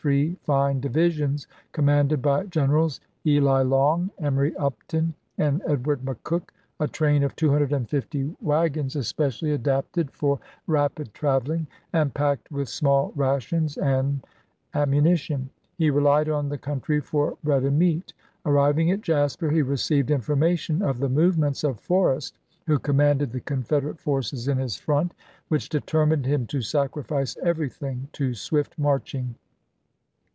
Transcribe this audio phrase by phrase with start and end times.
[0.01, 7.21] three fine divisions commanded by Generals Eli Long, Emory Upton, and Edward McCook, a train
[7.21, 14.25] of 250 wagons especially adapted for rapid traveling, and packed with small rations and
[14.73, 18.11] ammunition; he relied on the country for bread and meat.
[18.43, 23.99] Arriving at Jasper he received information of the movements of Forrest, who commanded the Confederate
[23.99, 25.13] forces in his front,
[25.49, 29.35] which determined him to sacrifice everything to swift marching.